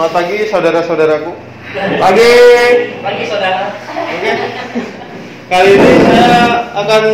Selamat 0.00 0.16
pagi 0.16 0.38
saudara-saudaraku. 0.48 1.32
Pagi. 1.76 2.32
Pagi 3.04 3.24
saudara. 3.28 3.68
Oke. 3.84 4.32
Kali 5.52 5.70
ini 5.76 5.92
saya 6.08 6.40
akan 6.72 7.04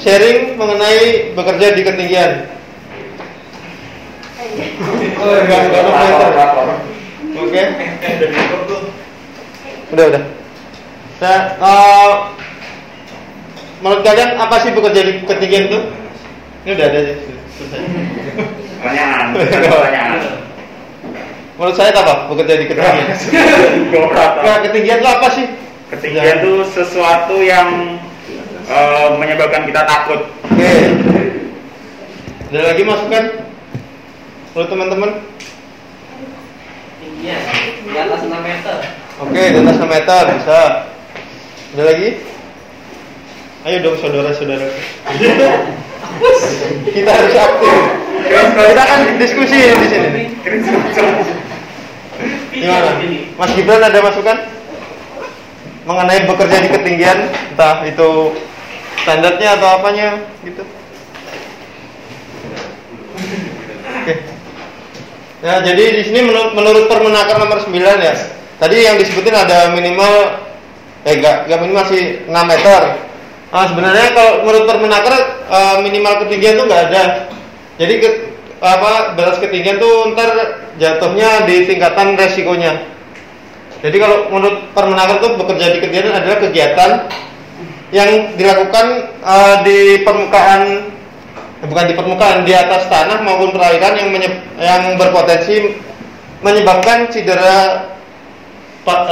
sharing 0.00 0.56
mengenai 0.56 1.36
bekerja 1.36 1.76
di 1.76 1.84
ketinggian. 1.84 2.48
Oh, 5.20 5.36
enggak, 5.36 5.68
enggak 5.68 5.82
meter. 5.84 6.30
Oke. 7.44 7.62
Udah, 9.92 10.04
udah. 10.16 10.22
Saya, 11.20 11.38
eh, 11.60 12.12
menurut 13.84 14.00
kalian 14.00 14.30
apa 14.40 14.64
sih 14.64 14.72
bekerja 14.72 15.00
di 15.04 15.12
ketinggian 15.28 15.68
itu? 15.68 15.78
Ini 16.64 16.70
udah 16.72 16.86
ada. 16.88 17.00
Selesai. 17.60 17.80
Pertanyaan, 18.80 19.26
pertanyaan. 19.36 20.33
Menurut 21.54 21.76
saya 21.78 21.94
apa? 21.94 22.26
Bekerja 22.34 22.54
di 22.58 22.66
ketinggian. 22.66 23.06
Nah, 24.18 24.58
ketinggian 24.66 24.98
itu 24.98 25.08
apa 25.08 25.28
sih? 25.30 25.46
Ketinggian 25.86 26.42
itu 26.42 26.52
sesuatu 26.74 27.38
yang 27.38 27.94
eh, 28.66 29.08
menyebabkan 29.22 29.62
kita 29.62 29.86
takut. 29.86 30.26
Oke. 30.50 30.72
Ada 32.50 32.74
lagi 32.74 32.82
masukan? 32.82 33.24
Menurut 34.54 34.68
teman-teman? 34.70 35.10
Tingginya 36.98 37.38
di 37.86 37.98
atas 37.98 38.20
6 38.26 38.30
meter. 38.34 38.76
Oke, 39.22 39.42
di 39.54 39.58
atas 39.62 39.76
6 39.78 39.86
meter 39.86 40.22
bisa. 40.42 40.58
Ada 41.74 41.82
lagi? 41.86 42.08
Ayo 43.64 43.76
dong 43.82 43.96
saudara-saudara. 44.02 44.66
Kita 46.94 47.10
harus 47.10 47.34
aktif. 47.34 47.78
Kita 48.54 48.82
kan 48.86 49.00
diskusi 49.18 49.58
di 49.58 49.86
sini. 49.86 50.22
Gimana? 52.54 52.90
Mas 53.34 53.50
Gibran 53.58 53.82
ada 53.82 53.98
masukan? 53.98 54.38
Mengenai 55.84 56.24
bekerja 56.24 56.56
di 56.64 56.68
ketinggian, 56.70 57.18
entah 57.52 57.84
itu 57.84 58.32
standarnya 59.04 59.60
atau 59.60 59.68
apanya 59.76 60.22
gitu. 60.46 60.64
Oke. 63.84 64.14
Ya, 65.44 65.60
jadi 65.60 65.84
di 66.00 66.02
sini 66.08 66.24
menurut, 66.24 66.56
menurut 66.56 66.88
Permenaker 66.88 67.36
nomor 67.36 67.60
9 67.60 67.74
ya. 68.00 68.14
Tadi 68.56 68.76
yang 68.80 68.96
disebutin 68.96 69.36
ada 69.36 69.76
minimal 69.76 70.40
eh 71.04 71.20
enggak, 71.20 71.44
enggak 71.44 71.60
minimal 71.60 71.84
sih 71.92 72.02
6 72.24 72.32
meter. 72.32 72.82
Nah, 73.52 73.66
sebenarnya 73.68 74.06
kalau 74.16 74.32
menurut 74.48 74.64
Permenaker 74.64 75.14
eh, 75.52 75.76
minimal 75.84 76.12
ketinggian 76.24 76.56
tuh 76.56 76.64
enggak 76.64 76.84
ada. 76.88 77.02
Jadi 77.76 77.94
ke, 78.00 78.08
apa 78.64 79.12
batas 79.12 79.36
ketinggian 79.44 79.76
tuh 79.76 80.16
ntar 80.16 80.32
jatuhnya 80.80 81.44
di 81.44 81.68
tingkatan 81.68 82.16
resikonya. 82.16 82.80
Jadi 83.84 83.96
kalau 84.00 84.32
menurut 84.32 84.72
Permenaker 84.72 85.20
tuh 85.20 85.36
bekerja 85.36 85.76
di 85.76 85.78
ketinggian 85.84 86.16
adalah 86.16 86.40
kegiatan 86.40 86.90
yang 87.92 88.32
dilakukan 88.40 88.86
eh, 89.20 89.56
di 89.62 89.78
permukaan 90.00 90.88
eh, 91.60 91.66
bukan 91.68 91.84
di 91.92 91.94
permukaan 91.94 92.48
di 92.48 92.56
atas 92.56 92.88
tanah 92.88 93.20
maupun 93.20 93.52
perairan 93.52 93.92
yang 94.00 94.08
menye- 94.08 94.42
yang 94.56 94.96
berpotensi 94.96 95.76
menyebabkan 96.40 97.12
cedera 97.12 97.84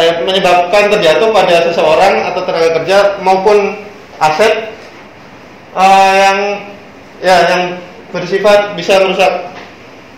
eh, 0.01 0.15
menyebabkan 0.25 0.89
terjatuh 0.89 1.29
pada 1.31 1.69
seseorang 1.69 2.33
atau 2.33 2.41
tenaga 2.49 2.81
kerja 2.81 2.99
maupun 3.21 3.77
aset 4.19 4.73
eh, 5.77 6.13
yang 6.25 6.39
ya 7.21 7.37
yang 7.53 7.63
bersifat 8.12 8.77
bisa 8.77 9.00
merusak 9.00 9.33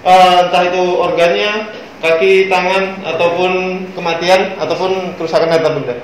eh, 0.04 0.38
entah 0.44 0.62
itu 0.66 0.82
organnya, 0.98 1.70
kaki, 2.02 2.50
tangan 2.52 3.00
ataupun 3.06 3.52
kematian 3.94 4.58
ataupun 4.60 5.16
kerusakan 5.16 5.48
harta 5.48 5.70
benda. 5.72 5.96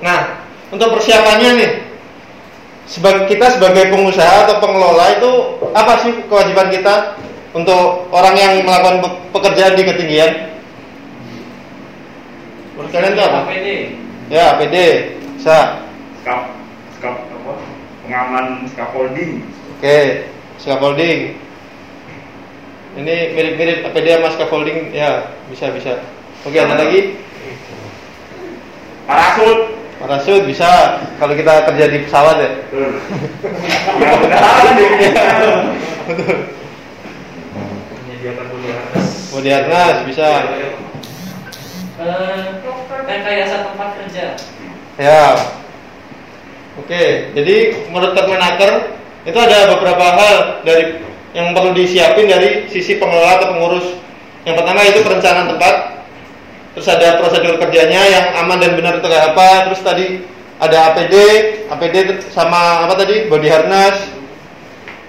Nah, 0.00 0.46
untuk 0.70 0.94
persiapannya 0.94 1.50
nih, 1.60 1.70
sebagai 2.86 3.28
kita 3.28 3.58
sebagai 3.58 3.90
pengusaha 3.90 4.48
atau 4.48 4.56
pengelola 4.60 5.16
itu 5.16 5.30
apa 5.72 5.92
sih 6.04 6.12
kewajiban 6.28 6.68
kita 6.70 7.16
untuk 7.56 8.08
orang 8.12 8.34
yang 8.36 8.52
melakukan 8.62 9.00
pe- 9.00 9.20
pekerjaan 9.38 9.74
di 9.78 9.84
ketinggian? 9.86 10.32
Menurut 12.74 12.90
kalian 12.90 13.14
itu 13.14 13.22
apa? 13.22 13.38
APD. 13.46 13.68
Ya, 14.28 14.42
APD, 14.58 14.76
bisa. 15.38 15.86
Skap, 16.20 16.50
skap 16.98 17.16
apa? 17.22 17.54
Pengaman 18.04 18.66
scaffolding. 18.68 19.46
Oke, 19.84 20.24
scaffolding. 20.64 21.36
Ini 22.96 23.16
mirip-mirip 23.36 23.84
APD 23.84 24.16
sama 24.16 24.32
scaffolding, 24.32 24.96
ya 24.96 25.28
bisa 25.52 25.68
bisa. 25.76 26.00
Oke, 26.48 26.56
ada 26.56 26.80
lagi? 26.80 27.20
Parasut. 29.04 29.76
Parasut 30.00 30.48
bisa. 30.48 31.04
Kalau 31.20 31.36
kita 31.36 31.68
kerja 31.68 31.84
di 31.92 32.00
pesawat 32.00 32.36
ya. 32.40 32.50
Betul. 32.64 32.96
Menyediakan 38.08 38.46
atas. 38.88 39.36
Mau 39.36 39.40
di 39.44 39.50
harnas 39.52 39.96
bisa. 40.08 40.28
Eh, 42.00 42.40
rekayasa 43.04 43.68
tempat 43.68 43.88
kerja. 44.00 44.32
Ya. 44.96 45.44
Oke, 46.80 47.36
jadi 47.36 47.84
menurut 47.92 48.16
Permenaker 48.16 49.03
itu 49.24 49.38
ada 49.40 49.72
beberapa 49.76 50.04
hal 50.04 50.36
dari 50.68 51.00
yang 51.34 51.50
perlu 51.56 51.74
disiapin 51.74 52.30
dari 52.30 52.68
sisi 52.70 53.00
pengelola 53.00 53.40
atau 53.40 53.46
pengurus. 53.56 53.86
Yang 54.44 54.54
pertama 54.60 54.80
itu 54.84 55.00
perencanaan 55.02 55.48
tempat. 55.56 55.74
Terus 56.76 56.88
ada 56.90 57.08
prosedur 57.18 57.56
kerjanya 57.58 58.02
yang 58.06 58.26
aman 58.44 58.60
dan 58.60 58.76
benar 58.76 59.00
itu 59.00 59.08
apa. 59.08 59.70
Terus 59.70 59.80
tadi 59.82 60.06
ada 60.60 60.92
APD, 60.92 61.14
APD 61.72 62.22
sama 62.30 62.86
apa 62.86 62.94
tadi? 63.00 63.26
Body 63.26 63.48
harness. 63.50 63.98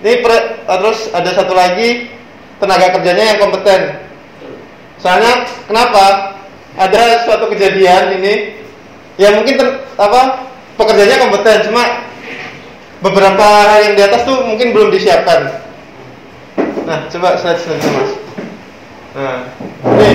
Ini 0.01 0.21
pre- 0.21 0.63
terus 0.65 1.09
ada 1.13 1.29
satu 1.35 1.53
lagi 1.53 2.09
tenaga 2.57 2.95
kerjanya 2.97 3.35
yang 3.35 3.39
kompeten. 3.41 4.00
Soalnya 4.97 5.45
kenapa? 5.67 6.38
Ada 6.75 7.23
suatu 7.23 7.47
kejadian 7.51 8.19
ini 8.19 8.59
ya 9.15 9.31
mungkin 9.31 9.56
ter- 9.56 9.79
apa 9.95 10.44
pekerjanya 10.75 11.23
kompeten 11.23 11.71
cuma 11.71 12.03
beberapa 13.05 13.45
hal 13.45 13.79
yang 13.85 13.93
di 13.93 14.01
atas 14.01 14.25
tuh 14.25 14.41
mungkin 14.41 14.73
belum 14.73 14.89
disiapkan. 14.89 15.61
Nah, 16.89 17.05
coba 17.13 17.37
slide 17.37 17.61
selanjutnya 17.61 17.91
mas. 18.01 18.11
Nah, 19.15 19.37
ini 19.93 20.09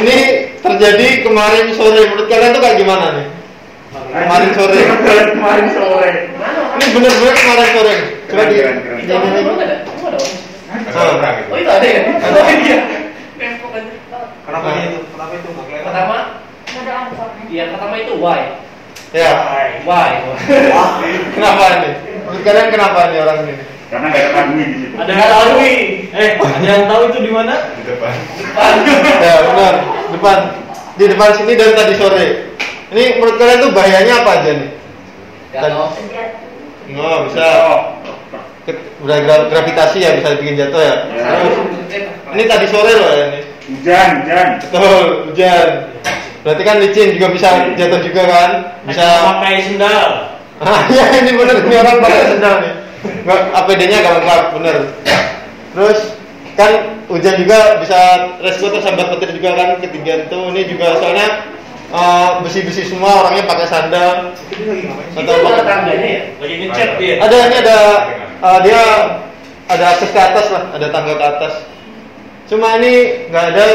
ini 0.00 0.16
terjadi 0.64 1.08
kemarin 1.28 1.76
sore. 1.76 2.00
Menurut 2.08 2.28
kalian 2.32 2.56
tuh 2.56 2.62
kayak 2.64 2.80
gimana 2.80 3.06
nih? 3.12 3.26
Kemarin 3.92 4.50
sore. 4.56 4.80
Kemarin 5.36 5.66
sore. 5.76 6.12
Ini 6.80 6.86
bener-bener 6.96 7.34
kemarin 7.36 7.68
sore. 7.76 7.94
Coba 8.32 8.42
di. 8.48 8.56
Ah. 10.90 11.34
Oh 11.50 11.56
itu 11.60 11.70
ada. 11.70 11.82
ada 11.82 11.86
ya? 11.86 12.02
Ada. 12.08 12.40
Iya. 12.56 12.78
Nempel 13.36 13.68
aja. 13.74 13.92
Kenapa 14.48 14.68
itu? 14.80 14.98
Kenapa 15.12 15.32
itu? 15.36 15.48
Pertama, 15.80 16.16
ada 16.70 16.92
yang 17.50 17.68
pertama 17.74 17.94
itu 18.00 18.12
why. 18.16 18.69
Ya. 19.10 19.30
Why? 19.82 20.22
Kenapa 21.34 21.64
ini? 21.82 21.90
Menurut 22.22 22.42
kalian 22.46 22.68
kenapa 22.70 22.98
ini 23.10 23.16
orang 23.18 23.38
ini? 23.42 23.54
Karena 23.90 24.06
nggak 24.06 24.22
ada 24.22 24.30
kami 24.38 24.52
di 24.62 24.76
situ. 24.78 24.94
Ada 24.94 25.12
nih? 25.58 25.78
Eh, 26.14 26.30
ada 26.38 26.62
yang 26.62 26.86
tahu 26.86 27.02
itu 27.10 27.18
di 27.26 27.32
mana? 27.34 27.54
Di 27.74 27.82
depan. 27.90 28.14
Ya 29.18 29.34
benar. 29.50 29.74
Depan. 30.14 30.38
Di 30.94 31.04
depan 31.10 31.30
sini 31.34 31.52
dari 31.58 31.72
tadi 31.74 31.94
sore. 31.98 32.26
Ini 32.94 33.18
menurut 33.18 33.34
kalian 33.34 33.58
tuh 33.66 33.70
bahayanya 33.74 34.14
apa 34.22 34.30
aja 34.38 34.50
nih? 34.54 34.70
Jatuh. 35.50 35.90
Oh, 36.90 37.16
bisa 37.26 37.46
udah 39.02 39.18
gra- 39.26 39.46
gravitasi 39.50 39.98
ya 40.06 40.10
bisa 40.18 40.38
bikin 40.38 40.54
jatuh 40.54 40.78
ya. 40.78 40.94
Ya. 41.10 41.26
Terus 41.34 41.54
ini 42.38 42.42
tadi 42.46 42.66
sore 42.70 42.92
loh 42.94 43.10
ya 43.10 43.24
ini. 43.26 43.40
Hujan, 43.70 44.08
hujan. 44.22 44.48
Betul, 44.70 45.06
hujan. 45.30 45.68
Berarti 46.40 46.62
kan 46.64 46.76
licin 46.80 47.12
juga 47.20 47.28
bisa 47.36 47.48
jatuh 47.76 48.00
juga 48.00 48.22
kan? 48.24 48.50
Bisa. 48.88 49.04
pakai 49.40 49.60
sendal. 49.64 50.08
Ah 50.60 50.84
ya 50.92 51.08
ini 51.24 51.40
bener 51.40 51.56
ini 51.64 51.72
orang 51.72 52.04
pakai 52.04 52.36
sendal 52.36 52.54
nih. 52.60 52.72
Nggak, 53.24 53.40
APD-nya 53.64 53.96
gak 54.04 54.14
lengkap, 54.20 54.44
bener. 54.60 54.76
Terus 55.72 56.00
kan 56.52 57.00
hujan 57.08 57.34
juga 57.40 57.80
bisa 57.80 58.00
resiko 58.44 58.68
tersambar 58.68 59.08
petir 59.16 59.40
juga 59.40 59.56
kan 59.56 59.80
ketinggian 59.80 60.28
tuh. 60.28 60.52
Ini 60.52 60.68
juga 60.68 61.00
soalnya 61.00 61.48
eh, 61.96 62.30
besi-besi 62.44 62.92
semua 62.92 63.24
orangnya 63.24 63.48
pakai 63.48 63.66
sandal. 63.72 64.36
Itu 64.52 65.16
Atau 65.16 65.48
ada 65.48 65.64
tangganya 65.64 66.08
ya? 66.12 66.22
Lagi 66.44 66.54
ngecat 66.60 66.90
dia. 67.00 67.14
ada 67.24 67.36
ini 67.40 67.56
ada 67.56 67.78
eh, 68.20 68.58
dia 68.68 68.82
ada 69.64 69.84
akses 69.96 70.10
ke 70.12 70.20
atas 70.20 70.46
lah, 70.52 70.64
ada 70.76 70.86
tangga 70.92 71.14
ke 71.16 71.24
atas. 71.24 71.54
Cuma 72.52 72.76
ini 72.82 73.24
nggak 73.32 73.44
ada 73.56 73.66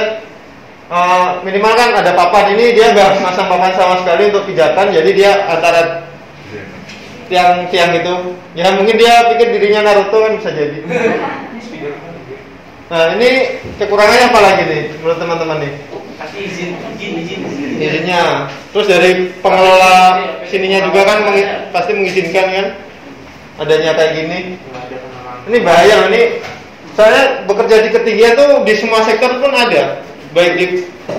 eh, 0.91 1.27
minimal 1.41 1.73
kan 1.73 1.89
ada 1.97 2.11
papan 2.13 2.53
ini 2.57 2.75
dia 2.77 2.93
nggak 2.93 3.21
masang 3.23 3.47
papan 3.49 3.71
sama 3.73 3.95
sekali 4.05 4.29
untuk 4.29 4.45
pijakan, 4.49 4.93
jadi 4.93 5.09
dia 5.13 5.31
antara 5.49 6.05
tiang-tiang 7.25 7.91
itu 7.97 8.13
ya 8.53 8.69
mungkin 8.77 8.95
dia 9.01 9.33
pikir 9.33 9.47
dirinya 9.57 9.81
Naruto 9.89 10.17
kan 10.21 10.37
bisa 10.37 10.49
jadi. 10.53 10.77
Nah 12.85 13.17
ini 13.17 13.57
kekurangannya 13.81 14.29
apa 14.29 14.39
lagi 14.45 14.63
nih 14.69 14.81
menurut 15.01 15.17
teman-teman 15.17 15.57
nih? 15.57 15.73
Kasih 16.21 16.39
izin, 16.45 16.69
izin, 17.01 17.13
izin. 17.17 17.69
Izinnya. 17.81 18.45
Terus 18.69 18.85
dari 18.85 19.33
pengelola 19.41 20.21
sininya 20.45 20.85
juga 20.85 21.01
kan 21.01 21.17
mengi- 21.25 21.49
pasti 21.73 21.91
mengizinkan 21.97 22.45
kan 22.45 22.67
adanya 23.57 23.89
kayak 23.97 24.11
gini. 24.21 24.39
Ini 25.49 25.57
bahaya 25.65 25.95
ini. 26.13 26.21
Saya 26.93 27.41
bekerja 27.49 27.83
di 27.83 27.89
ketinggian 27.89 28.37
tuh 28.37 28.61
di 28.63 28.73
semua 28.77 29.01
sektor 29.01 29.33
pun 29.41 29.49
ada, 29.49 30.04
baik 30.35 30.53
di 30.59 30.65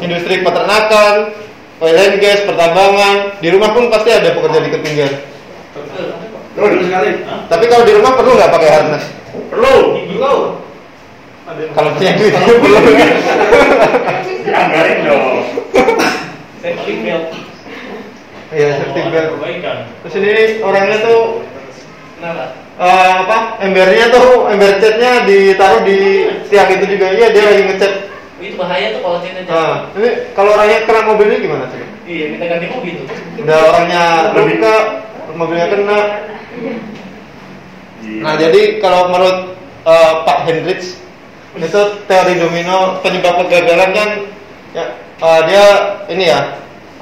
industri 0.05 0.45
peternakan, 0.45 1.33
oil 1.81 1.97
and 1.97 2.21
gas, 2.21 2.45
pertambangan, 2.45 3.41
di 3.41 3.49
rumah 3.49 3.73
pun 3.73 3.89
pasti 3.89 4.13
ada 4.13 4.37
pekerja 4.37 4.61
di 4.61 4.71
ketinggian. 4.77 5.13
Betul. 5.73 6.09
Tapi 7.49 7.65
kalau 7.69 7.85
di 7.89 7.93
rumah 7.97 8.13
perlu 8.13 8.37
nggak 8.37 8.53
pakai 8.53 8.69
harness? 8.69 9.05
Perlu, 9.49 9.75
perlu. 10.05 10.35
Kalau 11.73 11.91
punya 11.97 12.13
duit 12.21 12.33
perlu. 12.37 12.77
Dianggarin 14.47 14.99
dong. 15.09 15.25
Safety 16.61 16.93
belt. 17.01 17.25
Iya, 18.53 18.69
safety 18.85 19.03
belt. 19.09 19.29
Terus 20.05 20.15
ini 20.21 20.45
orangnya 20.61 20.99
tuh 21.01 21.21
Kenapa? 22.17 22.45
eh, 22.81 23.13
apa 23.25 23.61
embernya 23.61 24.09
tuh 24.09 24.49
ember 24.49 24.81
catnya 24.81 25.29
ditaruh 25.29 25.85
di 25.85 26.29
tiang 26.49 26.71
itu 26.73 26.85
juga 26.97 27.13
iya 27.13 27.29
dia 27.29 27.45
lagi 27.45 27.63
ngecat 27.69 27.93
Itu 28.37 28.57
bahaya 28.61 28.93
tuh 28.93 29.01
kalau 29.01 29.19
jatuh. 29.25 29.49
nah 29.49 29.89
ini 29.97 30.11
kalau 30.37 30.51
orangnya 30.53 30.79
kena 30.85 31.01
mobil 31.09 31.27
ini 31.33 31.39
gimana 31.49 31.65
sih 31.73 31.81
Iya, 32.07 32.25
minta 32.37 32.45
ganti 32.47 32.67
mobil 32.71 32.93
tuh. 33.03 33.09
udah 33.43 33.59
orangnya 33.73 34.03
luka 34.37 34.77
mobilnya 35.35 35.67
kena 35.73 36.01
nah 38.23 38.35
jadi 38.39 38.79
kalau 38.79 39.11
menurut 39.11 39.39
eh, 39.89 40.13
Pak 40.23 40.39
Hendricks 40.47 41.01
itu 41.57 41.83
teori 42.07 42.35
domino 42.37 43.01
penyebab 43.01 43.41
kegagalan 43.49 43.91
kan 43.97 44.09
ya 44.77 44.85
eh, 45.25 45.41
dia 45.49 45.65
ini 46.13 46.25
ya 46.31 46.41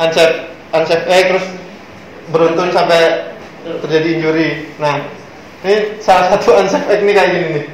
unsafe 0.01 0.49
unsafe 0.73 1.05
eh 1.11 1.23
terus 1.29 1.47
beruntun 2.33 2.73
sampai 2.73 3.31
terjadi 3.65 4.09
injury. 4.21 4.49
Nah, 4.77 5.01
ini 5.65 5.97
salah 6.01 6.37
satu 6.37 6.57
unsafe 6.61 6.85
act 6.89 7.03
ini 7.05 7.13
kayak 7.17 7.31
gini 7.33 7.47
nih. 7.61 7.65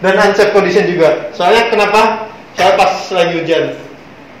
Dan 0.00 0.14
unsafe 0.20 0.52
condition 0.52 0.84
juga. 0.88 1.32
Soalnya 1.36 1.68
kenapa? 1.72 2.28
Saya 2.56 2.72
pas 2.74 2.92
lagi 3.12 3.34
hujan. 3.36 3.64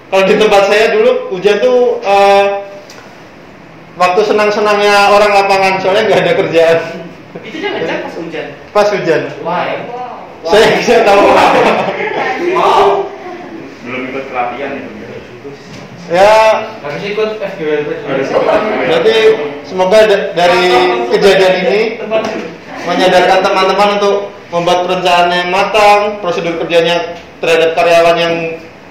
Kalau 0.06 0.22
di 0.24 0.34
tempat 0.34 0.62
saya 0.66 0.84
dulu 0.92 1.10
hujan 1.30 1.56
tuh 1.58 1.78
eh, 2.00 2.44
waktu 3.96 4.20
senang-senangnya 4.22 5.10
orang 5.10 5.30
lapangan 5.34 5.72
soalnya 5.80 6.02
nggak 6.06 6.20
ada 6.22 6.32
kerjaan. 6.34 6.78
Itu 7.42 7.56
jangan 7.60 7.78
ngecek 7.82 7.98
pas 8.00 8.14
hujan. 8.16 8.46
Pas 8.72 8.88
hujan. 8.88 9.22
Why? 9.42 9.68
Saya 10.46 10.66
bisa 10.78 10.94
tahu. 11.02 11.24
Belum 13.82 14.00
ikut 14.08 14.24
pelatihan 14.30 14.70
itu. 14.74 14.90
ya, 16.06 16.34
Harus 16.80 17.02
ikut 17.02 17.28
pelatihan. 17.36 17.80
berarti 18.86 19.16
semoga 19.66 19.98
da- 20.06 20.26
dari 20.32 20.62
kejadian 21.10 21.54
ini 21.66 21.80
menyadarkan 22.86 23.38
teman-teman 23.42 23.88
untuk 23.98 24.30
membuat 24.50 24.86
perencanaan 24.86 25.32
yang 25.32 25.50
matang, 25.50 26.22
prosedur 26.22 26.58
kerjanya 26.62 27.18
terhadap 27.42 27.74
karyawan 27.74 28.16
yang 28.16 28.34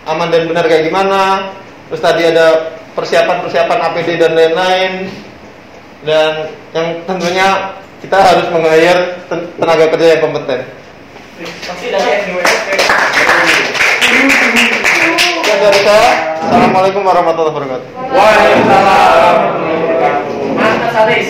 aman 0.06 0.28
dan 0.30 0.46
benar 0.52 0.66
kayak 0.68 0.88
gimana. 0.92 1.52
Terus 1.90 2.02
tadi 2.02 2.22
ada 2.28 2.76
persiapan-persiapan 2.94 3.80
APD 3.92 4.10
dan 4.20 4.32
lain-lain. 4.36 4.92
Dan 6.06 6.32
yang 6.76 6.88
tentunya 7.10 7.74
kita 7.98 8.18
harus 8.22 8.46
meng-hire 8.54 9.18
ten- 9.26 9.50
tenaga 9.58 9.86
kerja 9.96 10.08
yang 10.14 10.22
kompeten. 10.22 10.62
Pasti 11.42 11.88
dari 11.90 12.10
FGWSP. 12.24 12.68
Ya 15.46 15.56
dari 15.62 15.80
saya, 15.82 16.10
Assalamualaikum 16.46 17.02
warahmatullahi 17.02 17.54
wabarakatuh. 17.58 17.88
Waalaikumsalam 18.14 18.84
warahmatullahi 18.86 19.82
wabarakatuh. 19.82 20.56
Mantap 20.56 20.92
Saris. 20.94 21.28